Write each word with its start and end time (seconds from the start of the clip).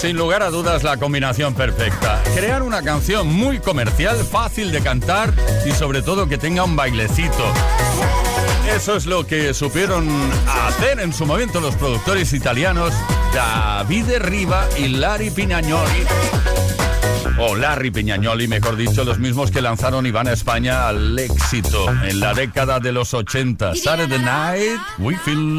Sin 0.00 0.16
lugar 0.16 0.42
a 0.42 0.48
dudas 0.48 0.82
la 0.82 0.96
combinación 0.96 1.52
perfecta. 1.52 2.22
Crear 2.34 2.62
una 2.62 2.80
canción 2.80 3.26
muy 3.26 3.58
comercial, 3.58 4.16
fácil 4.16 4.72
de 4.72 4.80
cantar 4.80 5.30
y 5.66 5.72
sobre 5.72 6.00
todo 6.00 6.26
que 6.26 6.38
tenga 6.38 6.64
un 6.64 6.74
bailecito. 6.74 7.44
Eso 8.74 8.96
es 8.96 9.04
lo 9.04 9.26
que 9.26 9.52
supieron 9.52 10.08
hacer 10.66 11.00
en 11.00 11.12
su 11.12 11.26
momento 11.26 11.60
los 11.60 11.74
productores 11.74 12.32
italianos 12.32 12.94
Davide 13.34 14.18
Riva 14.20 14.66
y 14.78 14.88
Larry 14.88 15.28
Pinagnoli. 15.28 16.06
O 17.38 17.54
Larry 17.56 17.90
Piñagnoli, 17.90 18.48
mejor 18.48 18.76
dicho, 18.76 19.02
los 19.02 19.18
mismos 19.18 19.50
que 19.50 19.62
lanzaron 19.62 20.04
Iván 20.04 20.28
a 20.28 20.32
España 20.32 20.88
al 20.88 21.18
éxito 21.18 21.88
en 22.04 22.20
la 22.20 22.34
década 22.34 22.80
de 22.80 22.92
los 22.92 23.14
80. 23.14 23.74
Saturday 23.76 24.18
Night, 24.18 24.78
We 24.98 25.16
Feel. 25.16 25.58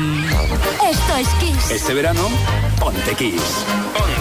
Esto 0.87 1.17
es 1.17 1.27
Kiss. 1.39 1.71
Este 1.71 1.95
verano, 1.95 2.29
ponte 2.79 3.15
Kiss. 3.15 3.65
Bangkok, 3.93 4.20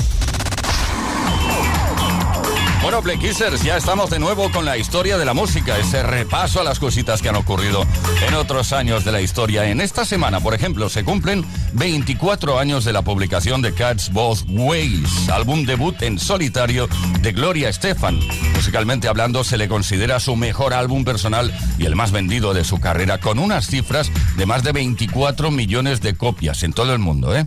Bueno, 2.91 3.03
Play 3.03 3.33
ya 3.63 3.77
estamos 3.77 4.09
de 4.09 4.19
nuevo 4.19 4.51
con 4.51 4.65
la 4.65 4.77
historia 4.77 5.17
de 5.17 5.23
la 5.23 5.33
música, 5.33 5.77
ese 5.77 6.03
repaso 6.03 6.59
a 6.59 6.65
las 6.65 6.77
cositas 6.77 7.21
que 7.21 7.29
han 7.29 7.37
ocurrido 7.37 7.85
en 8.27 8.33
otros 8.33 8.73
años 8.73 9.05
de 9.05 9.13
la 9.13 9.21
historia. 9.21 9.69
En 9.69 9.79
esta 9.79 10.03
semana, 10.03 10.41
por 10.41 10.53
ejemplo, 10.53 10.89
se 10.89 11.05
cumplen 11.05 11.45
24 11.71 12.59
años 12.59 12.83
de 12.83 12.91
la 12.91 13.01
publicación 13.01 13.61
de 13.61 13.73
Cats 13.73 14.11
Both 14.11 14.43
Ways, 14.49 15.29
álbum 15.29 15.63
debut 15.63 16.01
en 16.01 16.19
solitario 16.19 16.89
de 17.21 17.31
Gloria 17.31 17.69
Estefan. 17.69 18.19
Musicalmente 18.55 19.07
hablando, 19.07 19.45
se 19.45 19.57
le 19.57 19.69
considera 19.69 20.19
su 20.19 20.35
mejor 20.35 20.73
álbum 20.73 21.05
personal 21.05 21.57
y 21.79 21.85
el 21.85 21.95
más 21.95 22.11
vendido 22.11 22.53
de 22.53 22.65
su 22.65 22.81
carrera, 22.81 23.19
con 23.19 23.39
unas 23.39 23.67
cifras 23.67 24.11
de 24.35 24.45
más 24.45 24.63
de 24.63 24.73
24 24.73 25.49
millones 25.49 26.01
de 26.01 26.17
copias 26.17 26.61
en 26.63 26.73
todo 26.73 26.91
el 26.91 26.99
mundo, 26.99 27.33
¿eh? 27.33 27.45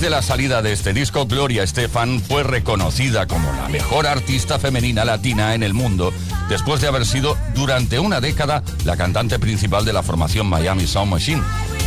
De 0.00 0.10
la 0.10 0.22
salida 0.22 0.62
de 0.62 0.72
este 0.72 0.94
disco, 0.94 1.26
Gloria 1.26 1.62
Estefan 1.62 2.20
fue 2.20 2.42
reconocida 2.42 3.26
como 3.26 3.52
la 3.52 3.68
mejor 3.68 4.06
artista 4.06 4.58
femenina 4.58 5.04
latina 5.04 5.54
en 5.54 5.62
el 5.62 5.74
mundo, 5.74 6.12
después 6.48 6.80
de 6.80 6.88
haber 6.88 7.04
sido 7.04 7.36
durante 7.54 7.98
una 7.98 8.20
década 8.20 8.62
la 8.84 8.96
cantante 8.96 9.38
principal 9.38 9.84
de 9.84 9.92
la 9.92 10.02
formación 10.02 10.46
Miami 10.46 10.86
Sound 10.86 11.10
Machine, 11.10 11.42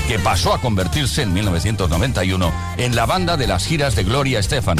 que 0.07 0.19
pasó 0.19 0.53
a 0.53 0.61
convertirse 0.61 1.23
en 1.23 1.33
1991 1.33 2.53
en 2.77 2.95
la 2.95 3.05
banda 3.05 3.35
de 3.35 3.47
las 3.47 3.65
giras 3.65 3.95
de 3.95 4.03
Gloria 4.03 4.39
Estefan. 4.39 4.77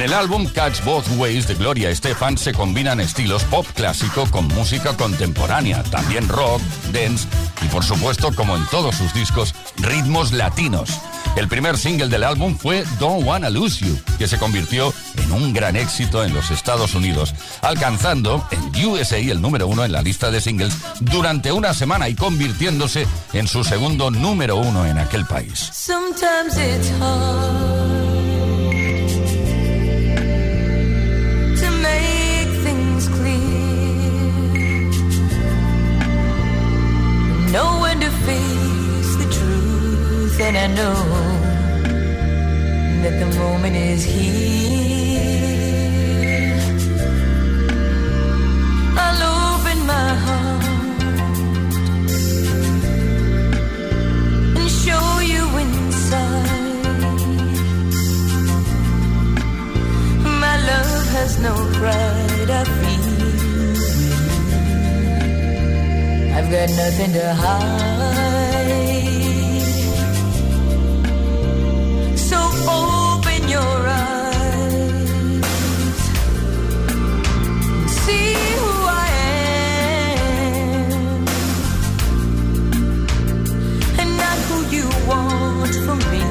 En 0.00 0.06
el 0.06 0.14
álbum 0.14 0.46
Catch 0.46 0.82
Both 0.82 1.08
Ways 1.18 1.46
de 1.46 1.54
Gloria 1.56 1.90
Estefan 1.90 2.38
se 2.38 2.54
combinan 2.54 3.00
estilos 3.00 3.44
pop 3.44 3.66
clásico 3.74 4.24
con 4.30 4.48
música 4.48 4.96
contemporánea, 4.96 5.82
también 5.82 6.26
rock, 6.26 6.62
dance 6.90 7.28
y 7.60 7.66
por 7.66 7.84
supuesto, 7.84 8.34
como 8.34 8.56
en 8.56 8.64
todos 8.68 8.94
sus 8.94 9.12
discos, 9.12 9.54
ritmos 9.76 10.32
latinos. 10.32 10.88
El 11.36 11.48
primer 11.48 11.76
single 11.76 12.08
del 12.08 12.24
álbum 12.24 12.56
fue 12.56 12.82
Don't 12.98 13.26
Wanna 13.26 13.50
Lose 13.50 13.84
You, 13.84 13.98
que 14.16 14.26
se 14.26 14.38
convirtió 14.38 14.94
en 15.18 15.32
un 15.32 15.52
gran 15.52 15.76
éxito 15.76 16.24
en 16.24 16.32
los 16.32 16.50
Estados 16.50 16.94
Unidos, 16.94 17.34
alcanzando 17.60 18.42
en 18.52 18.86
USA 18.86 19.18
el 19.18 19.42
número 19.42 19.66
uno 19.66 19.84
en 19.84 19.92
la 19.92 20.00
lista 20.00 20.30
de 20.30 20.40
singles 20.40 20.78
durante 21.00 21.52
una 21.52 21.74
semana 21.74 22.08
y 22.08 22.14
convirtiéndose 22.14 23.06
en 23.34 23.46
su 23.46 23.64
segundo 23.64 24.10
número 24.10 24.56
uno 24.56 24.86
en 24.86 24.96
aquel 24.96 25.26
país. 25.26 25.68
And 40.50 40.58
I 40.58 40.66
know 40.78 40.94
that 43.02 43.14
the 43.20 43.26
moment 43.38 43.76
is 43.76 44.02
here. 44.04 45.30
I'll 49.04 49.22
open 49.38 49.78
my 49.86 50.08
heart 50.24 50.64
and 54.58 54.68
show 54.82 55.06
you 55.32 55.44
inside. 55.64 56.82
My 60.44 60.56
love 60.70 61.06
has 61.16 61.32
no 61.46 61.54
pride, 61.78 62.50
I 62.60 62.62
feel. 62.80 63.08
I've 66.36 66.48
got 66.50 66.68
nothing 66.82 67.12
to 67.12 67.34
hide. 67.34 68.29
From 85.84 85.98
me. 86.10 86.22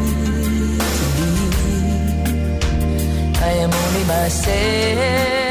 I 3.42 3.52
am 3.64 3.72
only 3.74 4.04
myself, 4.06 5.49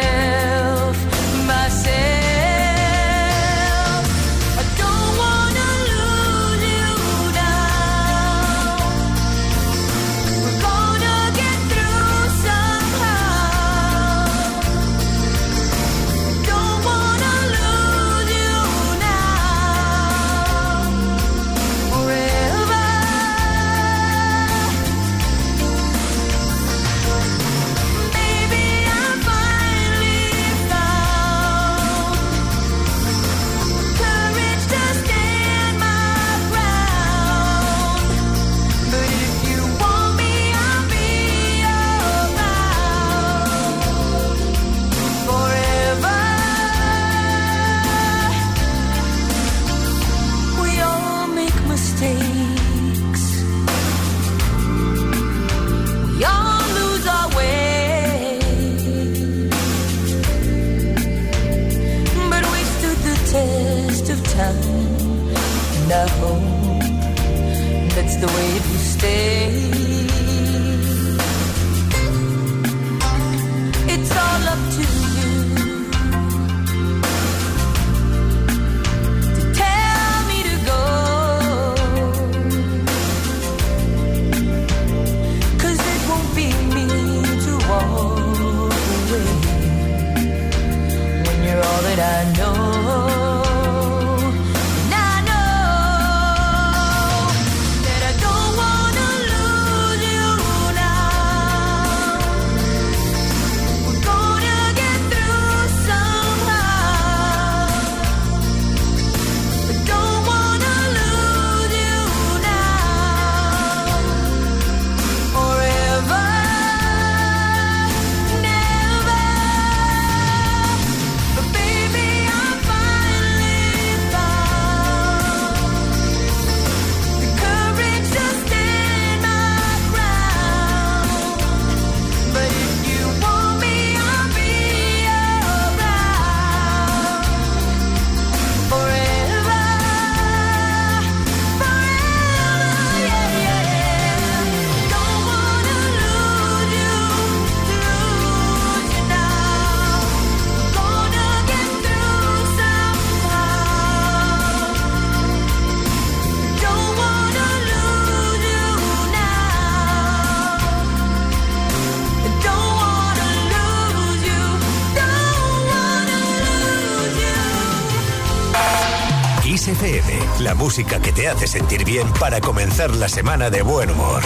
música 170.59 171.01
que 171.01 171.13
te 171.13 171.29
hace 171.29 171.47
sentir 171.47 171.85
bien 171.85 172.13
para 172.21 172.41
comenzar 172.41 172.95
la 172.95 173.09
semana 173.09 173.49
de 173.49 173.63
buen 173.63 173.91
humor. 173.91 174.23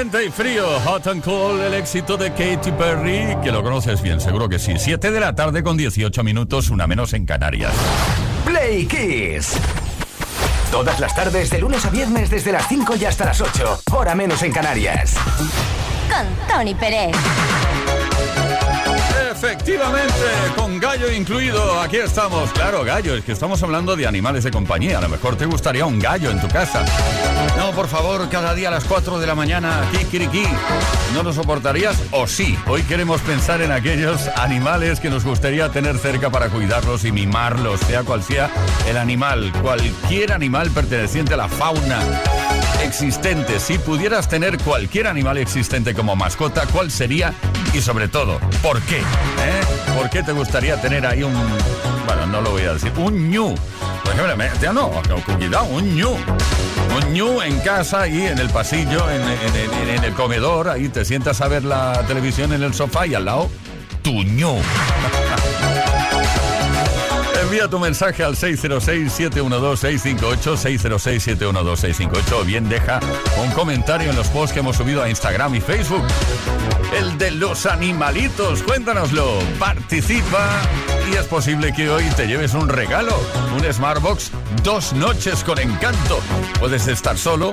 Caliente 0.00 0.24
y 0.24 0.30
frío, 0.30 0.80
hot 0.86 1.06
and 1.08 1.22
cold, 1.22 1.60
el 1.60 1.74
éxito 1.74 2.16
de 2.16 2.30
Katy 2.30 2.72
Perry, 2.72 3.36
que 3.42 3.52
lo 3.52 3.62
conoces 3.62 4.00
bien, 4.00 4.18
seguro 4.18 4.48
que 4.48 4.58
sí. 4.58 4.72
7 4.78 5.10
de 5.10 5.20
la 5.20 5.34
tarde 5.34 5.62
con 5.62 5.76
18 5.76 6.24
minutos, 6.24 6.70
una 6.70 6.86
menos 6.86 7.12
en 7.12 7.26
Canarias. 7.26 7.74
Play 8.46 8.86
Kiss. 8.86 9.58
Todas 10.70 10.98
las 11.00 11.14
tardes, 11.14 11.50
de 11.50 11.58
lunes 11.58 11.84
a 11.84 11.90
viernes, 11.90 12.30
desde 12.30 12.50
las 12.50 12.66
5 12.66 12.96
y 12.96 13.04
hasta 13.04 13.26
las 13.26 13.42
8. 13.42 13.82
Hora 13.92 14.14
menos 14.14 14.42
en 14.42 14.52
Canarias. 14.52 15.16
Con 16.08 16.48
Tony 16.48 16.74
Pérez. 16.74 17.14
Efectivamente, 19.30 20.12
con 20.56 20.80
gallo 20.80 21.10
incluido, 21.10 21.80
aquí 21.80 21.98
estamos. 21.98 22.50
Claro, 22.50 22.82
gallo, 22.82 23.14
es 23.14 23.24
que 23.24 23.30
estamos 23.30 23.62
hablando 23.62 23.94
de 23.94 24.06
animales 24.06 24.42
de 24.42 24.50
compañía. 24.50 24.98
A 24.98 25.00
lo 25.00 25.08
mejor 25.08 25.36
te 25.36 25.46
gustaría 25.46 25.86
un 25.86 26.00
gallo 26.00 26.30
en 26.30 26.40
tu 26.40 26.48
casa. 26.48 26.84
No, 27.56 27.70
por 27.70 27.86
favor, 27.86 28.28
cada 28.28 28.54
día 28.54 28.68
a 28.68 28.70
las 28.72 28.84
4 28.84 29.20
de 29.20 29.26
la 29.28 29.36
mañana, 29.36 29.88
kikiriki. 29.92 30.44
¿No 31.14 31.22
lo 31.22 31.32
soportarías? 31.32 31.96
O 32.10 32.26
sí. 32.26 32.58
Hoy 32.66 32.82
queremos 32.82 33.20
pensar 33.20 33.62
en 33.62 33.70
aquellos 33.70 34.26
animales 34.36 34.98
que 34.98 35.10
nos 35.10 35.24
gustaría 35.24 35.68
tener 35.68 35.98
cerca 35.98 36.30
para 36.30 36.48
cuidarlos 36.48 37.04
y 37.04 37.12
mimarlos, 37.12 37.80
sea 37.80 38.02
cual 38.02 38.24
sea 38.24 38.50
el 38.88 38.96
animal. 38.96 39.52
Cualquier 39.62 40.32
animal 40.32 40.70
perteneciente 40.70 41.34
a 41.34 41.36
la 41.36 41.48
fauna 41.48 42.00
existente. 42.84 43.60
Si 43.60 43.78
pudieras 43.78 44.28
tener 44.28 44.58
cualquier 44.58 45.06
animal 45.06 45.38
existente 45.38 45.94
como 45.94 46.16
mascota, 46.16 46.66
¿cuál 46.72 46.90
sería? 46.90 47.32
Y 47.72 47.80
sobre 47.80 48.08
todo, 48.08 48.38
¿por 48.62 48.80
qué? 48.82 48.98
¿Eh? 48.98 49.60
¿Por 49.96 50.10
qué 50.10 50.22
te 50.22 50.32
gustaría 50.32 50.80
tener 50.80 51.06
ahí 51.06 51.22
un... 51.22 51.32
Bueno, 52.06 52.26
no 52.26 52.40
lo 52.40 52.50
voy 52.50 52.62
a 52.62 52.74
decir. 52.74 52.92
Un 52.96 53.30
ñu. 53.30 53.54
Por 54.04 54.14
ejemplo, 54.14 54.36
me- 54.36 54.50
ya 54.60 54.72
no, 54.72 54.90
cuidado, 55.38 55.64
un 55.66 55.94
ñu. 55.96 56.10
Un 56.10 57.12
ñu 57.12 57.40
en 57.42 57.58
casa 57.60 58.08
y 58.08 58.22
en 58.26 58.38
el 58.38 58.48
pasillo, 58.50 59.06
en 59.10 60.04
el 60.04 60.12
comedor, 60.14 60.68
ahí 60.68 60.88
te 60.88 61.04
sientas 61.04 61.40
a 61.40 61.48
ver 61.48 61.64
la 61.64 62.04
televisión 62.08 62.52
en 62.52 62.62
el 62.64 62.74
sofá 62.74 63.06
y 63.06 63.14
al 63.14 63.26
lado, 63.26 63.48
tu 64.02 64.24
ñu. 64.24 64.56
Envía 67.50 67.66
tu 67.66 67.80
mensaje 67.80 68.22
al 68.22 68.36
606-712-658, 68.36 70.56
606-712-658 70.56 72.40
o 72.40 72.44
bien 72.44 72.68
deja 72.68 73.00
un 73.42 73.50
comentario 73.50 74.08
en 74.08 74.14
los 74.14 74.28
posts 74.28 74.52
que 74.52 74.60
hemos 74.60 74.76
subido 74.76 75.02
a 75.02 75.10
Instagram 75.10 75.56
y 75.56 75.60
Facebook. 75.60 76.04
El 76.96 77.18
de 77.18 77.32
los 77.32 77.66
animalitos, 77.66 78.62
cuéntanoslo, 78.62 79.40
participa 79.58 80.62
y 81.10 81.16
es 81.16 81.26
posible 81.26 81.72
que 81.72 81.90
hoy 81.90 82.04
te 82.16 82.28
lleves 82.28 82.54
un 82.54 82.68
regalo, 82.68 83.20
un 83.52 83.64
Smartbox, 83.72 84.30
dos 84.62 84.92
noches 84.92 85.42
con 85.42 85.58
encanto. 85.58 86.20
Puedes 86.60 86.86
estar 86.86 87.18
solo 87.18 87.50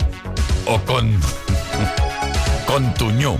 o 0.68 0.80
con... 0.82 1.12
con 2.68 2.94
tu 2.94 3.10
ñu. 3.10 3.40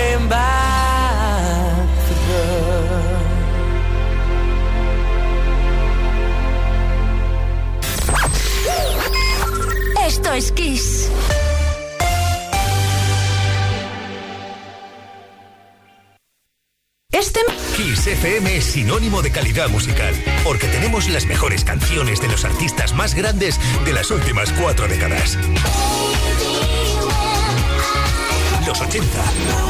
came 0.00 0.28
back. 0.28 1.88
Esto 10.06 10.32
es 10.32 10.52
Kiss. 10.52 11.10
Este 17.12 17.40
Kiss 17.76 18.06
FM 18.06 18.56
es 18.56 18.64
sinónimo 18.64 19.22
de 19.22 19.30
calidad 19.30 19.68
musical, 19.68 20.14
porque 20.42 20.66
tenemos 20.68 21.08
las 21.08 21.26
mejores 21.26 21.64
canciones 21.64 22.20
de 22.20 22.28
los 22.28 22.44
artistas 22.44 22.94
más 22.94 23.14
grandes 23.14 23.60
de 23.84 23.92
las 23.92 24.10
últimas 24.10 24.52
cuatro 24.52 24.88
décadas. 24.88 25.36
Los 28.66 28.80
80 28.80 29.69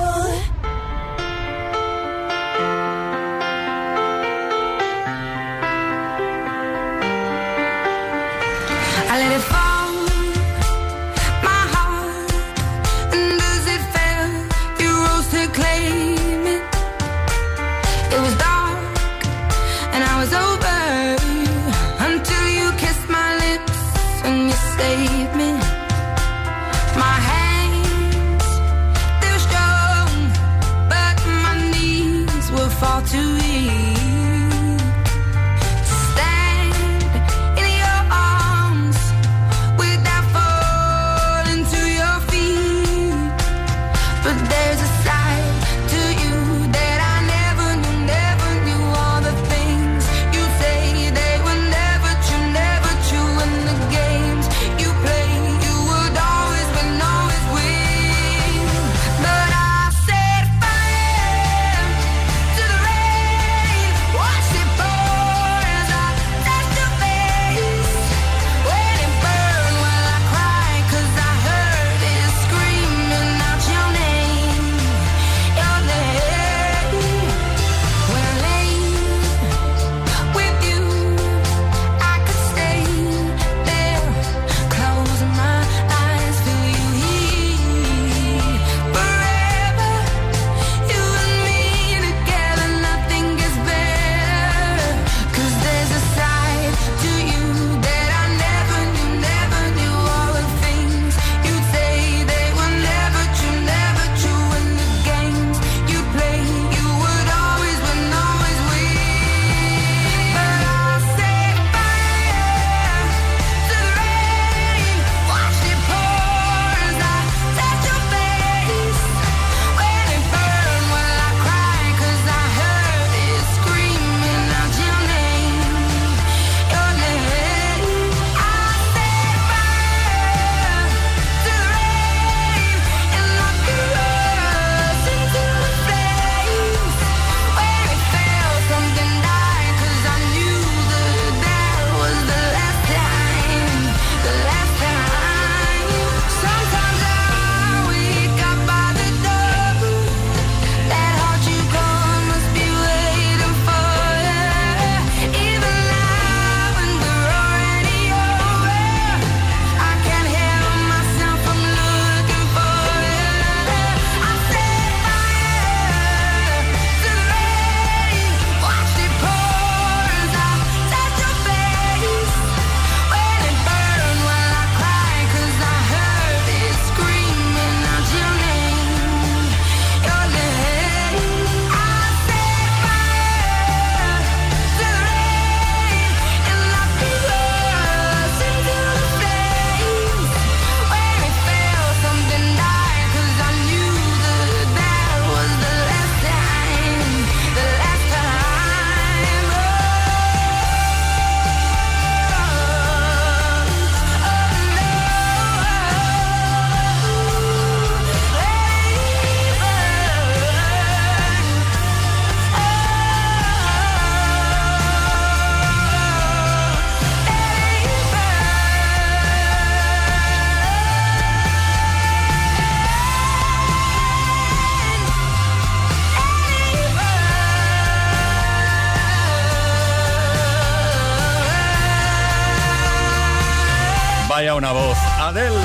Una 234.55 234.73
voz. 234.73 234.97
Adele, 235.19 235.55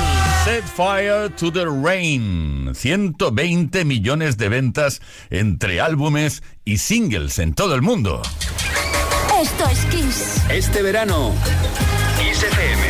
Set 0.45 0.63
Fire 0.63 1.29
to 1.35 1.51
the 1.51 1.65
Rain. 1.65 2.71
120 2.73 3.83
millones 3.83 4.37
de 4.37 4.47
ventas 4.47 5.01
entre 5.29 5.81
álbumes 5.81 6.41
y 6.63 6.77
singles 6.77 7.37
en 7.39 7.53
todo 7.53 7.75
el 7.75 7.81
mundo. 7.81 8.21
Esto 9.41 9.69
es 9.69 9.85
Kiss. 9.85 10.41
Este 10.49 10.81
verano, 10.81 11.33
Kiss 12.17 12.43
FM. 12.43 12.83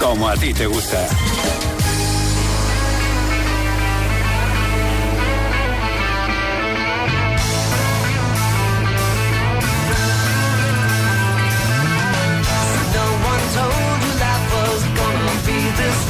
Como 0.00 0.28
a 0.28 0.36
ti 0.36 0.52
te 0.52 0.66
gusta. 0.66 1.06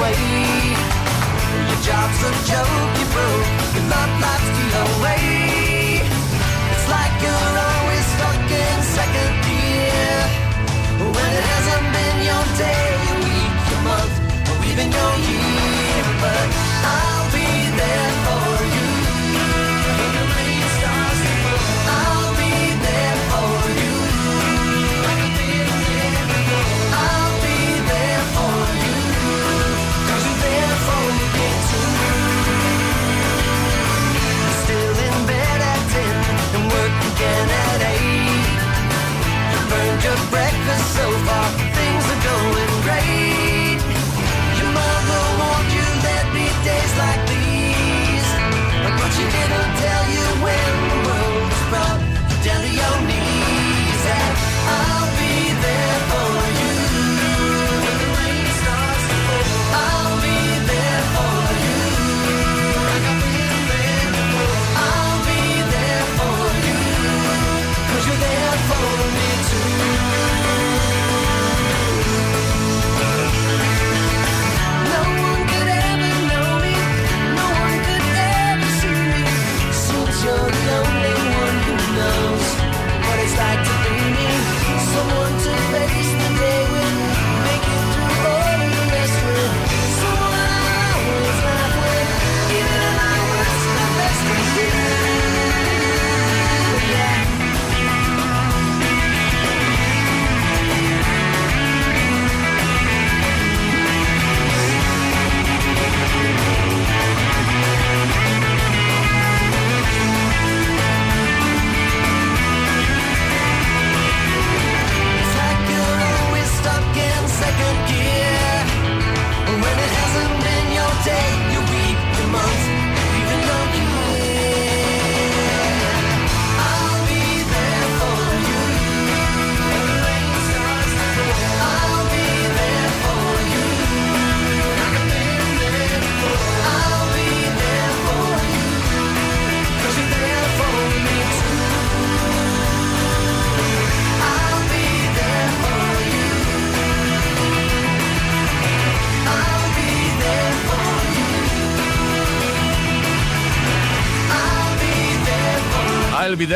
Way. 0.00 0.16
Your 1.68 1.80
job's 1.84 2.20
a 2.24 2.32
joke, 2.48 2.90
you 2.98 3.06
broke. 3.14 3.48
Your 3.74 3.86
love 3.92 4.12
life's 4.24 4.50
the 4.56 4.80
away. 4.96 5.29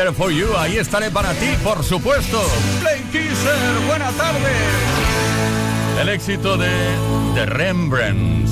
There 0.05 0.13
for 0.13 0.31
you. 0.31 0.55
Ahí 0.57 0.77
estaré 0.77 1.09
para 1.09 1.33
ti, 1.33 1.47
por 1.63 1.83
supuesto. 1.83 2.41
Play 2.81 3.01
Kisser, 3.11 3.85
buena 3.87 4.11
tarde. 4.11 4.51
El 5.99 6.09
éxito 6.09 6.57
de 6.57 6.69
The 7.33 7.45
Rembrandts. 7.45 8.51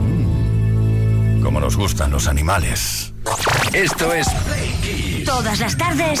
Mm, 0.00 1.42
Como 1.42 1.60
nos 1.60 1.76
gustan 1.76 2.10
los 2.10 2.26
animales. 2.26 3.11
Esto 3.72 4.12
es 4.12 4.26
Todas 5.24 5.60
las 5.60 5.76
tardes 5.76 6.20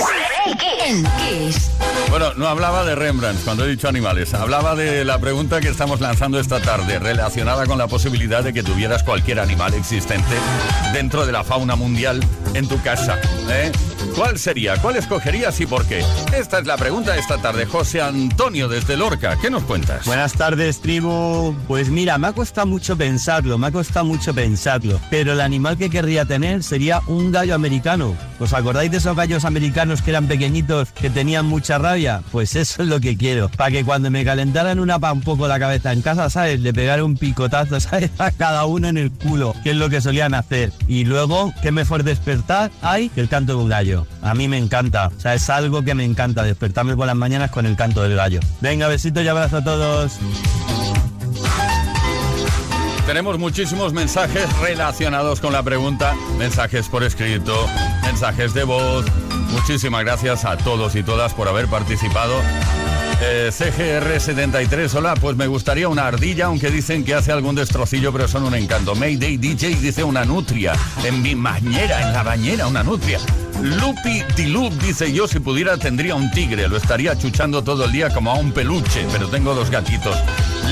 en 0.86 1.04
Kiss. 1.04 1.70
Bueno, 2.10 2.34
no 2.34 2.46
hablaba 2.46 2.84
de 2.84 2.94
Rembrandt 2.94 3.42
cuando 3.44 3.64
he 3.64 3.68
dicho 3.68 3.88
animales. 3.88 4.32
Hablaba 4.34 4.74
de 4.74 5.04
la 5.04 5.18
pregunta 5.18 5.60
que 5.60 5.68
estamos 5.68 6.00
lanzando 6.00 6.38
esta 6.38 6.60
tarde, 6.60 6.98
relacionada 6.98 7.66
con 7.66 7.78
la 7.78 7.88
posibilidad 7.88 8.44
de 8.44 8.52
que 8.52 8.62
tuvieras 8.62 9.02
cualquier 9.02 9.40
animal 9.40 9.74
existente 9.74 10.34
dentro 10.92 11.26
de 11.26 11.32
la 11.32 11.42
fauna 11.42 11.74
mundial 11.74 12.22
en 12.54 12.68
tu 12.68 12.80
casa. 12.82 13.18
¿eh? 13.48 13.72
¿Cuál 14.14 14.38
sería? 14.38 14.76
¿Cuál 14.76 14.96
escogerías 14.96 15.58
y 15.60 15.66
por 15.66 15.86
qué? 15.86 16.04
Esta 16.36 16.58
es 16.58 16.66
la 16.66 16.76
pregunta 16.76 17.12
de 17.12 17.20
esta 17.20 17.38
tarde. 17.38 17.66
José 17.66 18.02
Antonio 18.02 18.68
desde 18.68 18.96
Lorca. 18.96 19.36
¿Qué 19.40 19.50
nos 19.50 19.64
cuentas? 19.64 20.04
Buenas 20.06 20.34
tardes, 20.34 20.80
tribu. 20.80 21.54
Pues 21.66 21.88
mira, 21.88 22.18
me 22.18 22.28
ha 22.28 22.32
costado 22.32 22.66
mucho 22.66 22.96
pensarlo, 22.96 23.58
me 23.58 23.68
ha 23.68 23.72
costado 23.72 24.04
mucho 24.04 24.34
pensarlo. 24.34 25.00
Pero 25.10 25.32
el 25.32 25.40
animal 25.40 25.78
que 25.78 25.88
querría 25.88 26.24
tener 26.24 26.62
sería 26.62 26.91
un 27.06 27.32
gallo 27.32 27.54
americano. 27.54 28.14
¿Os 28.38 28.52
acordáis 28.52 28.90
de 28.90 28.96
esos 28.96 29.16
gallos 29.16 29.44
americanos 29.44 30.02
que 30.02 30.10
eran 30.10 30.26
pequeñitos, 30.26 30.90
que 30.92 31.10
tenían 31.10 31.46
mucha 31.46 31.78
rabia? 31.78 32.22
Pues 32.32 32.56
eso 32.56 32.82
es 32.82 32.88
lo 32.88 33.00
que 33.00 33.16
quiero. 33.16 33.48
Para 33.48 33.70
que 33.70 33.84
cuando 33.84 34.10
me 34.10 34.24
calentaran 34.24 34.80
una 34.80 34.98
pa 34.98 35.12
un 35.12 35.20
poco 35.20 35.46
la 35.46 35.58
cabeza 35.58 35.92
en 35.92 36.02
casa, 36.02 36.28
¿sabes? 36.28 36.60
Le 36.60 36.72
pegara 36.72 37.04
un 37.04 37.16
picotazo, 37.16 37.78
¿sabes? 37.80 38.10
A 38.18 38.30
cada 38.30 38.66
uno 38.66 38.88
en 38.88 38.98
el 38.98 39.10
culo, 39.10 39.54
que 39.62 39.70
es 39.70 39.76
lo 39.76 39.88
que 39.88 40.00
solían 40.00 40.34
hacer. 40.34 40.72
Y 40.88 41.04
luego, 41.04 41.54
qué 41.62 41.70
mejor 41.70 42.02
despertar 42.02 42.70
hay 42.82 43.08
que 43.08 43.20
el 43.20 43.28
canto 43.28 43.56
de 43.56 43.62
un 43.62 43.68
gallo. 43.68 44.06
A 44.22 44.34
mí 44.34 44.48
me 44.48 44.58
encanta. 44.58 45.08
O 45.08 45.20
sea, 45.20 45.34
es 45.34 45.48
algo 45.48 45.82
que 45.82 45.94
me 45.94 46.04
encanta, 46.04 46.42
despertarme 46.42 46.96
por 46.96 47.06
las 47.06 47.16
mañanas 47.16 47.50
con 47.50 47.66
el 47.66 47.76
canto 47.76 48.02
del 48.02 48.16
gallo. 48.16 48.40
Venga, 48.60 48.88
besitos 48.88 49.22
y 49.22 49.28
abrazo 49.28 49.58
a 49.58 49.64
todos. 49.64 50.18
Tenemos 53.12 53.38
muchísimos 53.38 53.92
mensajes 53.92 54.50
relacionados 54.60 55.38
con 55.38 55.52
la 55.52 55.62
pregunta, 55.62 56.16
mensajes 56.38 56.88
por 56.88 57.04
escrito, 57.04 57.54
mensajes 58.00 58.54
de 58.54 58.64
voz. 58.64 59.04
Muchísimas 59.50 60.02
gracias 60.02 60.46
a 60.46 60.56
todos 60.56 60.96
y 60.96 61.02
todas 61.02 61.34
por 61.34 61.46
haber 61.46 61.66
participado. 61.66 62.32
Eh, 63.20 63.50
CGR73, 63.52 64.94
hola, 64.94 65.12
pues 65.16 65.36
me 65.36 65.46
gustaría 65.46 65.88
una 65.88 66.06
ardilla, 66.06 66.46
aunque 66.46 66.70
dicen 66.70 67.04
que 67.04 67.12
hace 67.12 67.32
algún 67.32 67.54
destrocillo, 67.54 68.14
pero 68.14 68.28
son 68.28 68.44
un 68.44 68.54
encanto. 68.54 68.94
Mayday 68.94 69.36
DJ 69.36 69.76
dice 69.76 70.02
una 70.02 70.24
nutria, 70.24 70.72
en 71.04 71.20
mi 71.20 71.34
bañera, 71.34 72.00
en 72.00 72.14
la 72.14 72.22
bañera, 72.22 72.66
una 72.66 72.82
nutria. 72.82 73.18
Lupi 73.62 74.24
Tilup 74.34 74.72
dice, 74.82 75.12
yo 75.12 75.28
si 75.28 75.38
pudiera 75.38 75.76
tendría 75.76 76.16
un 76.16 76.28
tigre, 76.32 76.66
lo 76.66 76.76
estaría 76.76 77.16
chuchando 77.16 77.62
todo 77.62 77.84
el 77.84 77.92
día 77.92 78.10
como 78.10 78.32
a 78.32 78.34
un 78.34 78.50
peluche, 78.50 79.06
pero 79.12 79.28
tengo 79.28 79.54
dos 79.54 79.70
gatitos. 79.70 80.16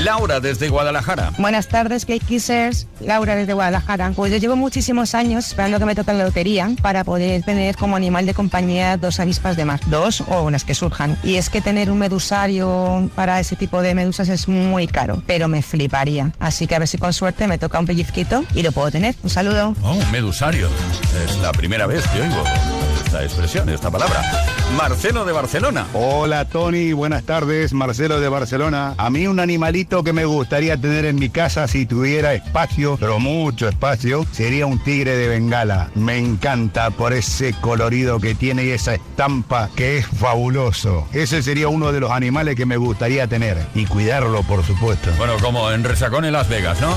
Laura 0.03 0.41
desde 0.41 0.67
Guadalajara. 0.67 1.31
Buenas 1.37 1.67
tardes, 1.67 2.05
Cake 2.05 2.25
Kissers. 2.25 2.87
Laura 2.99 3.35
desde 3.35 3.53
Guadalajara. 3.53 4.11
Pues 4.13 4.31
yo 4.31 4.37
llevo 4.39 4.55
muchísimos 4.57 5.15
años 5.15 5.47
esperando 5.47 5.79
que 5.79 5.85
me 5.85 5.95
toque 5.95 6.11
la 6.11 6.25
lotería 6.25 6.69
para 6.81 7.03
poder 7.03 7.43
tener 7.43 7.77
como 7.77 7.95
animal 7.95 8.25
de 8.25 8.33
compañía 8.33 8.97
dos 8.97 9.19
avispas 9.19 9.55
de 9.55 9.65
mar. 9.65 9.79
Dos 9.87 10.21
o 10.27 10.43
unas 10.43 10.65
que 10.65 10.75
surjan. 10.75 11.17
Y 11.23 11.35
es 11.35 11.49
que 11.49 11.61
tener 11.61 11.91
un 11.91 11.99
medusario 11.99 13.09
para 13.15 13.39
ese 13.39 13.55
tipo 13.55 13.81
de 13.81 13.95
medusas 13.95 14.27
es 14.29 14.47
muy 14.47 14.87
caro, 14.87 15.21
pero 15.27 15.47
me 15.47 15.61
fliparía. 15.61 16.31
Así 16.39 16.67
que 16.67 16.75
a 16.75 16.79
ver 16.79 16.87
si 16.87 16.97
con 16.97 17.13
suerte 17.13 17.47
me 17.47 17.57
toca 17.57 17.79
un 17.79 17.85
pellizquito 17.85 18.43
y 18.53 18.63
lo 18.63 18.71
puedo 18.71 18.91
tener. 18.91 19.15
Un 19.23 19.29
saludo. 19.29 19.75
Oh, 19.81 19.93
un 19.93 20.11
medusario. 20.11 20.67
Es 21.25 21.37
la 21.39 21.51
primera 21.51 21.85
vez 21.85 22.05
que 22.07 22.21
oigo 22.21 22.43
esta 23.11 23.23
expresión, 23.25 23.67
esta 23.67 23.91
palabra. 23.91 24.21
Marcelo 24.77 25.25
de 25.25 25.33
Barcelona. 25.33 25.85
Hola 25.93 26.45
Tony, 26.45 26.93
buenas 26.93 27.23
tardes, 27.23 27.73
Marcelo 27.73 28.21
de 28.21 28.29
Barcelona. 28.29 28.93
A 28.97 29.09
mí 29.09 29.27
un 29.27 29.41
animalito 29.41 30.01
que 30.01 30.13
me 30.13 30.23
gustaría 30.23 30.77
tener 30.77 31.03
en 31.03 31.17
mi 31.17 31.29
casa 31.29 31.67
si 31.67 31.85
tuviera 31.85 32.33
espacio, 32.33 32.95
pero 32.97 33.19
mucho 33.19 33.67
espacio, 33.67 34.25
sería 34.31 34.65
un 34.65 34.81
tigre 34.81 35.17
de 35.17 35.27
Bengala. 35.27 35.91
Me 35.93 36.19
encanta 36.19 36.89
por 36.89 37.11
ese 37.11 37.53
colorido 37.59 38.21
que 38.21 38.33
tiene 38.33 38.63
y 38.63 38.69
esa 38.69 38.93
estampa 38.93 39.69
que 39.75 39.97
es 39.97 40.07
fabuloso. 40.07 41.05
Ese 41.11 41.43
sería 41.43 41.67
uno 41.67 41.91
de 41.91 41.99
los 41.99 42.11
animales 42.11 42.55
que 42.55 42.65
me 42.65 42.77
gustaría 42.77 43.27
tener 43.27 43.57
y 43.75 43.87
cuidarlo, 43.87 44.41
por 44.43 44.63
supuesto. 44.63 45.11
Bueno, 45.17 45.33
como 45.41 45.69
en 45.69 45.83
Resacón 45.83 46.23
en 46.23 46.31
Las 46.31 46.47
Vegas, 46.47 46.79
¿no? 46.79 46.95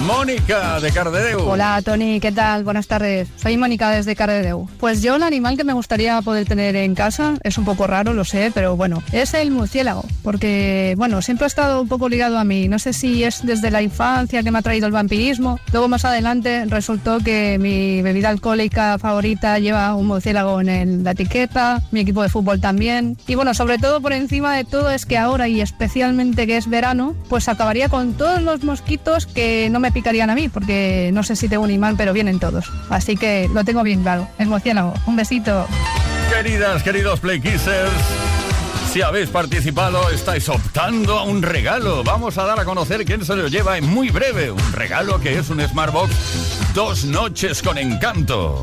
Mónica 0.00 0.78
de 0.78 0.92
Cardedeu. 0.92 1.48
Hola 1.48 1.80
Tony, 1.82 2.20
¿qué 2.20 2.30
tal? 2.30 2.64
Buenas 2.64 2.86
tardes. 2.86 3.28
Soy 3.36 3.56
Mónica 3.56 3.90
desde 3.90 4.14
Cardedeu. 4.14 4.68
Pues 4.78 5.00
yo 5.00 5.16
el 5.16 5.22
animal 5.22 5.45
que 5.54 5.64
me 5.64 5.74
gustaría 5.74 6.20
poder 6.22 6.46
tener 6.48 6.74
en 6.76 6.94
casa 6.94 7.34
es 7.42 7.58
un 7.58 7.64
poco 7.64 7.86
raro, 7.86 8.14
lo 8.14 8.24
sé, 8.24 8.50
pero 8.54 8.74
bueno, 8.76 9.02
es 9.12 9.34
el 9.34 9.50
murciélago, 9.50 10.04
porque 10.22 10.94
bueno, 10.96 11.20
siempre 11.22 11.44
ha 11.44 11.46
estado 11.46 11.82
un 11.82 11.88
poco 11.88 12.08
ligado 12.08 12.38
a 12.38 12.44
mí. 12.44 12.68
No 12.68 12.78
sé 12.78 12.92
si 12.94 13.22
es 13.22 13.44
desde 13.44 13.70
la 13.70 13.82
infancia 13.82 14.42
que 14.42 14.50
me 14.50 14.58
ha 14.58 14.62
traído 14.62 14.86
el 14.86 14.92
vampirismo. 14.92 15.60
Luego 15.72 15.88
más 15.88 16.04
adelante 16.04 16.64
resultó 16.66 17.18
que 17.20 17.58
mi 17.60 18.00
bebida 18.02 18.30
alcohólica 18.30 18.98
favorita 18.98 19.58
lleva 19.58 19.94
un 19.94 20.06
murciélago 20.06 20.60
en 20.60 20.68
el- 20.68 21.04
la 21.04 21.10
etiqueta, 21.12 21.82
mi 21.92 22.00
equipo 22.00 22.22
de 22.22 22.28
fútbol 22.30 22.60
también. 22.60 23.16
Y 23.26 23.34
bueno, 23.34 23.52
sobre 23.54 23.78
todo 23.78 24.00
por 24.00 24.12
encima 24.14 24.56
de 24.56 24.64
todo 24.64 24.90
es 24.90 25.04
que 25.04 25.18
ahora 25.18 25.46
y 25.48 25.60
especialmente 25.60 26.46
que 26.46 26.56
es 26.56 26.68
verano, 26.68 27.14
pues 27.28 27.48
acabaría 27.48 27.88
con 27.88 28.14
todos 28.14 28.40
los 28.42 28.64
mosquitos 28.64 29.26
que 29.26 29.68
no 29.70 29.80
me 29.80 29.92
picarían 29.92 30.30
a 30.30 30.34
mí, 30.34 30.48
porque 30.48 31.10
no 31.12 31.22
sé 31.22 31.36
si 31.36 31.48
tengo 31.48 31.64
un 31.64 31.70
imán, 31.70 31.96
pero 31.96 32.12
vienen 32.14 32.38
todos. 32.40 32.70
Así 32.88 33.16
que 33.16 33.48
lo 33.52 33.64
tengo 33.64 33.82
bien 33.82 34.02
claro. 34.02 34.26
El 34.38 34.48
murciélago. 34.48 34.94
Un 35.06 35.16
besito. 35.16 35.35
Queridas, 36.30 36.82
queridos 36.82 37.20
Play 37.20 37.40
Kissers, 37.40 37.92
si 38.92 39.02
habéis 39.02 39.28
participado, 39.28 40.08
estáis 40.10 40.48
optando 40.48 41.18
a 41.18 41.24
un 41.24 41.42
regalo. 41.42 42.02
Vamos 42.02 42.38
a 42.38 42.44
dar 42.44 42.58
a 42.58 42.64
conocer 42.64 43.04
quién 43.04 43.24
se 43.24 43.36
lo 43.36 43.48
lleva 43.48 43.76
en 43.76 43.86
muy 43.86 44.08
breve. 44.08 44.50
Un 44.50 44.72
regalo 44.72 45.20
que 45.20 45.38
es 45.38 45.50
un 45.50 45.60
Smartbox 45.60 46.72
dos 46.74 47.04
noches 47.04 47.62
con 47.62 47.78
encanto. 47.78 48.62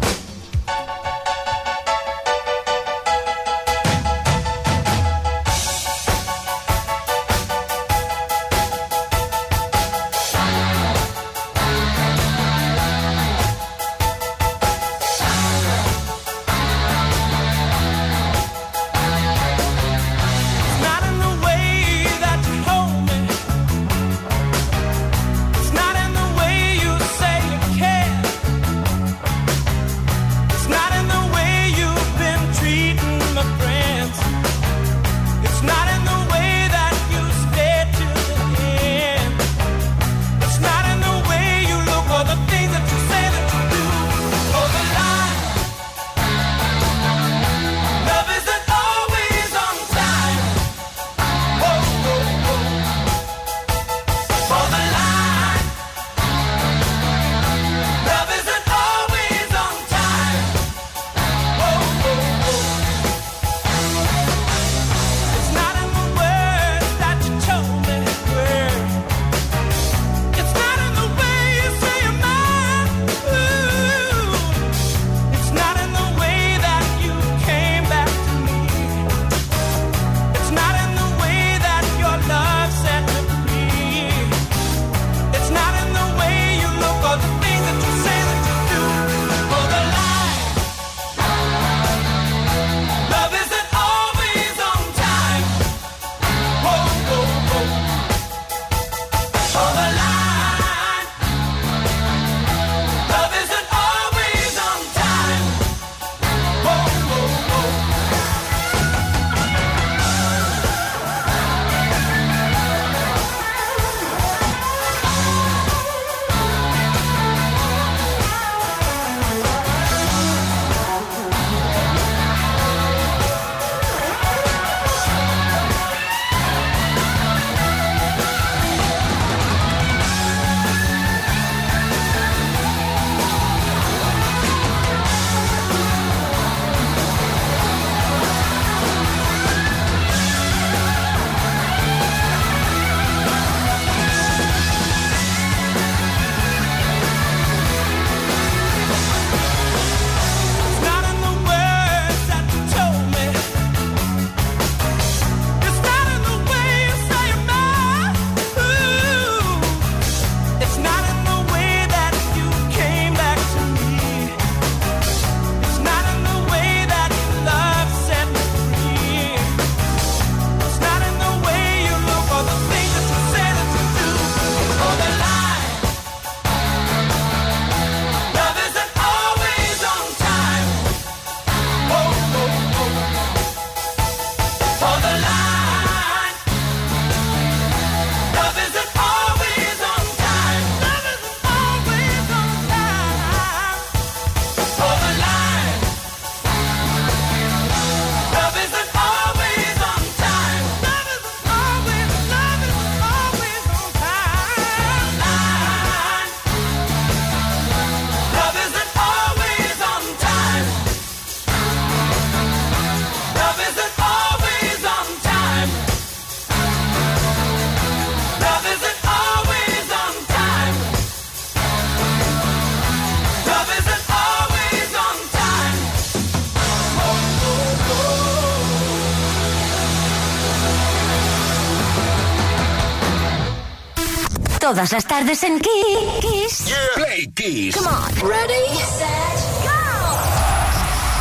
Todas 234.64 234.94
las 234.94 235.06
tardes 235.06 235.44
en 235.44 235.60
Kiss. 235.60 236.74
Play 236.96 237.30
Kiss. 237.36 237.76
Come 237.76 237.86
on. 237.86 238.14
Ready, 238.26 238.64
set, 238.98 239.38
go! 239.62 239.76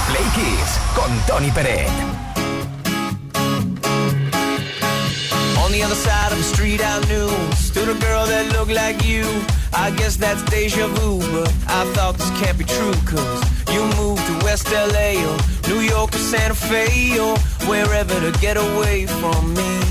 Play 0.06 0.24
Kiss 0.36 0.78
con 0.94 1.10
Tony 1.26 1.50
Peret. 1.50 1.88
On 5.64 5.72
the 5.72 5.82
other 5.82 5.96
side 5.96 6.30
of 6.30 6.38
the 6.38 6.44
street 6.44 6.80
I 6.80 7.00
knew 7.08 7.28
Stood 7.56 7.88
a 7.88 7.98
girl 7.98 8.26
that 8.26 8.46
looked 8.52 8.70
like 8.70 9.04
you 9.04 9.24
I 9.72 9.90
guess 9.90 10.16
that's 10.16 10.44
deja 10.44 10.86
vu 10.86 11.18
But 11.32 11.52
I 11.66 11.84
thought 11.94 12.18
this 12.18 12.30
can't 12.40 12.56
be 12.56 12.64
true 12.64 12.94
Cause 13.04 13.42
you 13.74 13.82
moved 13.96 14.24
to 14.24 14.44
West 14.44 14.70
LA 14.70 15.18
Or 15.18 15.36
New 15.68 15.80
York 15.80 16.14
or 16.14 16.18
Santa 16.18 16.54
Fe 16.54 17.18
Or 17.18 17.36
wherever 17.66 18.20
to 18.20 18.30
get 18.38 18.56
away 18.56 19.06
from 19.06 19.54
me 19.54 19.81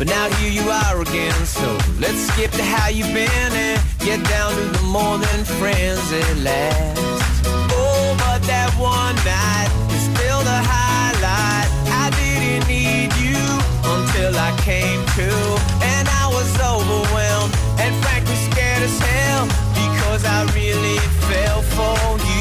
But 0.00 0.08
now 0.08 0.30
here 0.36 0.50
you 0.50 0.66
are 0.70 1.02
again. 1.02 1.44
So 1.44 1.76
let's 1.98 2.32
skip 2.32 2.50
to 2.52 2.64
how 2.64 2.88
you've 2.88 3.12
been 3.12 3.52
And 3.52 3.78
get 3.98 4.24
down 4.30 4.50
to 4.54 4.78
the 4.78 4.82
more 4.84 5.18
than 5.18 5.44
friends 5.60 6.00
at 6.10 6.38
last. 6.38 7.44
Oh, 7.68 8.16
but 8.16 8.40
that 8.48 8.72
one 8.80 9.14
night 9.28 9.68
Is 9.92 10.00
still 10.16 10.40
the 10.40 10.60
highlight. 10.72 11.68
I 11.92 12.08
didn't 12.16 12.64
need 12.66 13.12
you 13.20 13.44
Until 13.84 14.32
I 14.40 14.56
came 14.64 15.04
to 15.20 15.28
And 15.84 16.08
I 16.08 16.32
was 16.32 16.48
overwhelmed 16.56 17.52
And 17.76 17.92
frankly 18.00 18.36
scared 18.48 18.80
as 18.80 18.98
hell 19.04 19.44
Because 19.76 20.24
I 20.24 20.48
really 20.56 20.96
fell 21.28 21.60
for 21.76 22.16
you 22.24 22.39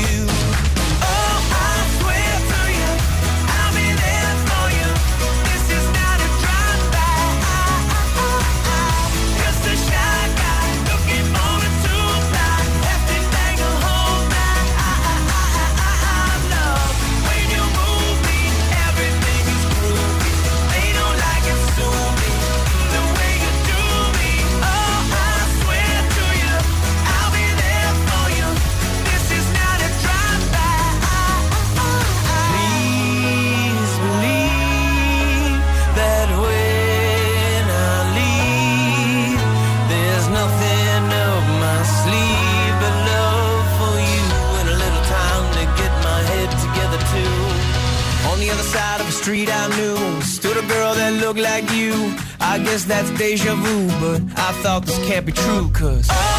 street 49.21 49.49
I 49.51 49.67
knew. 49.75 50.21
Stood 50.21 50.57
a 50.57 50.65
girl 50.67 50.93
that 50.95 51.13
looked 51.21 51.39
like 51.39 51.69
you. 51.71 51.93
I 52.39 52.57
guess 52.59 52.85
that's 52.85 53.11
deja 53.17 53.53
vu 53.55 53.87
But 53.99 54.21
I 54.37 54.51
thought 54.61 54.85
this 54.85 54.97
can't 55.05 55.25
be 55.25 55.33
true 55.33 55.69
Cause 55.71 56.07
Oh, 56.09 56.38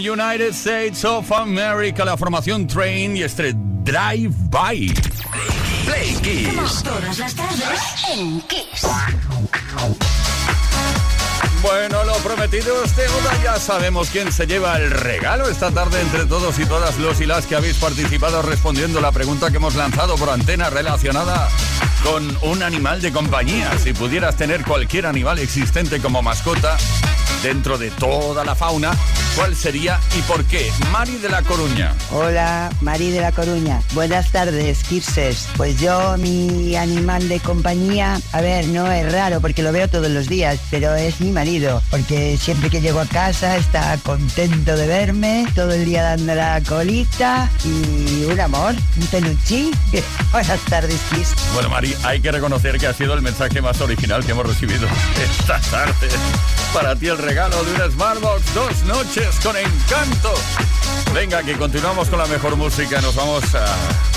United 0.00 0.50
States 0.54 1.04
of 1.04 1.30
America, 1.30 2.04
la 2.04 2.16
formación 2.16 2.66
Train 2.66 3.16
y 3.16 3.22
este 3.22 3.52
Drive 3.54 4.34
By. 4.48 4.94
Play 5.84 6.14
Kiss. 6.22 6.82
Todas 6.82 7.18
las 7.18 7.34
tardes 7.34 7.80
en 8.10 8.40
Kiss. 8.42 8.86
Bueno, 11.62 12.02
lo 12.04 12.14
prometido 12.14 12.82
es 12.82 12.96
deuda. 12.96 13.42
Ya 13.44 13.56
sabemos 13.56 14.08
quién 14.10 14.32
se 14.32 14.46
lleva 14.46 14.78
el 14.78 14.90
regalo 14.90 15.48
esta 15.48 15.70
tarde 15.70 16.00
entre 16.00 16.24
todos 16.24 16.58
y 16.58 16.64
todas 16.64 16.96
los 16.98 17.20
y 17.20 17.26
las 17.26 17.46
que 17.46 17.56
habéis 17.56 17.76
participado 17.76 18.40
respondiendo 18.40 19.00
la 19.00 19.12
pregunta 19.12 19.50
que 19.50 19.58
hemos 19.58 19.74
lanzado 19.74 20.16
por 20.16 20.30
antena 20.30 20.70
relacionada 20.70 21.48
con 22.02 22.38
un 22.42 22.62
animal 22.62 23.02
de 23.02 23.12
compañía. 23.12 23.76
Si 23.78 23.92
pudieras 23.92 24.36
tener 24.36 24.64
cualquier 24.64 25.04
animal 25.04 25.38
existente 25.38 26.00
como 26.00 26.22
mascota 26.22 26.78
dentro 27.42 27.78
de 27.78 27.90
toda 27.90 28.44
la 28.44 28.54
fauna, 28.54 28.92
¿cuál 29.36 29.56
sería 29.56 29.98
y 30.16 30.22
por 30.22 30.44
qué? 30.44 30.70
Mari 30.92 31.16
de 31.16 31.28
la 31.28 31.42
Coruña. 31.42 31.94
Hola, 32.12 32.70
Mari 32.80 33.10
de 33.10 33.20
la 33.20 33.32
Coruña. 33.32 33.80
Buenas 33.94 34.30
tardes, 34.30 34.82
Kirses. 34.84 35.48
Pues 35.56 35.80
yo, 35.80 36.16
mi 36.18 36.76
animal 36.76 37.28
de 37.28 37.40
compañía, 37.40 38.20
a 38.32 38.40
ver, 38.40 38.66
no 38.68 38.90
es 38.90 39.10
raro 39.10 39.40
porque 39.40 39.62
lo 39.62 39.72
veo 39.72 39.88
todos 39.88 40.10
los 40.10 40.28
días, 40.28 40.60
pero 40.70 40.94
es 40.94 41.20
mi 41.20 41.30
marido, 41.32 41.82
porque 41.90 42.36
siempre 42.36 42.68
que 42.68 42.80
llego 42.80 43.00
a 43.00 43.06
casa 43.06 43.56
está 43.56 43.98
contento 44.02 44.76
de 44.76 44.86
verme, 44.86 45.46
todo 45.54 45.72
el 45.72 45.84
día 45.84 46.02
dando 46.02 46.34
la 46.34 46.60
colita 46.60 47.50
y 47.64 48.24
un 48.24 48.38
amor, 48.40 48.74
un 48.96 49.06
peluchín. 49.06 49.70
Buenas 50.32 50.60
tardes, 50.66 51.00
Kiss. 51.10 51.34
Bueno, 51.54 51.70
Mari, 51.70 51.94
hay 52.02 52.20
que 52.20 52.30
reconocer 52.32 52.78
que 52.78 52.86
ha 52.86 52.92
sido 52.92 53.14
el 53.14 53.22
mensaje 53.22 53.60
más 53.62 53.80
original 53.80 54.24
que 54.24 54.32
hemos 54.32 54.46
recibido 54.46 54.86
esta 55.38 55.58
tarde. 55.70 56.08
Para 56.72 56.94
ti 56.94 57.08
el 57.08 57.18
regalo 57.30 57.62
de 57.62 57.74
una 57.74 57.88
Smartbox, 57.88 58.54
dos 58.54 58.82
noches 58.86 59.38
con 59.40 59.56
encanto. 59.56 60.34
Venga, 61.14 61.44
que 61.44 61.56
continuamos 61.56 62.08
con 62.08 62.18
la 62.18 62.26
mejor 62.26 62.56
música. 62.56 63.00
Nos 63.00 63.14
vamos 63.14 63.54
a... 63.54 63.64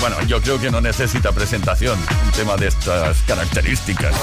Bueno, 0.00 0.20
yo 0.22 0.42
creo 0.42 0.60
que 0.60 0.68
no 0.68 0.80
necesita 0.80 1.30
presentación 1.30 1.96
un 2.24 2.32
tema 2.32 2.56
de 2.56 2.66
estas 2.66 3.18
características. 3.22 4.16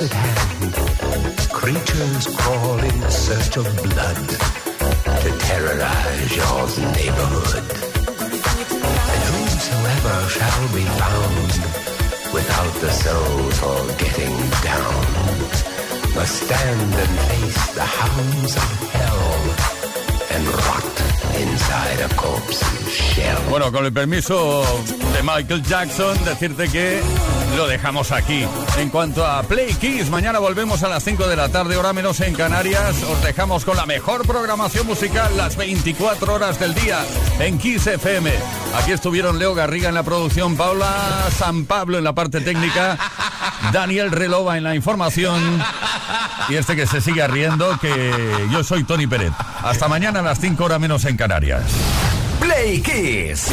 At 0.00 0.12
hand. 0.12 0.74
Creatures 1.50 2.26
crawl 2.36 2.78
in 2.78 3.10
search 3.10 3.56
of 3.56 3.66
blood 3.82 4.28
to 5.22 5.30
terrorize 5.46 6.36
your 6.36 6.60
neighborhood. 6.94 7.66
And 9.12 9.22
whosoever 9.30 10.16
shall 10.36 10.64
be 10.78 10.84
found 11.02 11.50
without 12.32 12.74
the 12.84 12.90
soul 12.90 13.38
for 13.60 13.78
getting 14.04 14.36
down 14.62 15.04
must 16.14 16.42
stand 16.44 16.94
and 17.04 17.14
face 17.30 17.74
the 17.74 17.86
hounds 17.98 18.56
of 18.56 18.70
hell 18.94 19.26
and 20.34 20.44
rot 20.62 20.96
inside 21.42 22.00
a 22.00 22.14
corpse's 22.14 22.92
shell. 22.92 23.42
Bueno, 23.50 23.72
con 23.72 23.84
el 23.84 23.92
permiso 23.92 24.64
de 25.14 25.22
Michael 25.22 25.62
Jackson, 25.62 26.16
decirte 26.24 26.68
que 26.68 27.00
lo 27.56 27.66
dejamos 27.66 28.12
aquí. 28.12 28.44
En 28.78 28.90
cuanto 28.90 29.26
a 29.26 29.42
Play 29.42 29.74
Kiss, 29.74 30.10
mañana 30.10 30.38
volvemos 30.38 30.82
a 30.82 30.88
las 30.88 31.04
5 31.04 31.26
de 31.26 31.36
la 31.36 31.48
tarde, 31.48 31.76
hora 31.76 31.92
menos 31.92 32.20
en 32.20 32.34
Canarias. 32.34 33.02
Os 33.02 33.22
dejamos 33.22 33.64
con 33.64 33.76
la 33.76 33.86
mejor 33.86 34.26
programación 34.26 34.86
musical 34.86 35.36
las 35.36 35.56
24 35.56 36.34
horas 36.34 36.58
del 36.58 36.74
día 36.74 37.04
en 37.38 37.58
Kiss 37.58 37.86
FM. 37.86 38.32
Aquí 38.76 38.92
estuvieron 38.92 39.38
Leo 39.38 39.54
Garriga 39.54 39.88
en 39.88 39.94
la 39.94 40.02
producción, 40.02 40.56
Paula 40.56 41.28
San 41.36 41.64
Pablo 41.64 41.98
en 41.98 42.04
la 42.04 42.14
parte 42.14 42.40
técnica, 42.40 42.98
Daniel 43.72 44.10
Relova 44.10 44.56
en 44.56 44.64
la 44.64 44.74
información 44.74 45.62
y 46.48 46.54
este 46.54 46.76
que 46.76 46.86
se 46.86 47.00
sigue 47.00 47.26
riendo, 47.26 47.78
que 47.78 48.46
yo 48.50 48.64
soy 48.64 48.84
Tony 48.84 49.06
Pérez. 49.06 49.32
Hasta 49.62 49.88
mañana 49.88 50.20
a 50.20 50.22
las 50.22 50.40
5 50.40 50.64
horas 50.64 50.80
menos 50.80 51.04
en 51.04 51.16
Canarias. 51.16 51.64
Play 52.40 52.80
Kiss. 52.80 53.52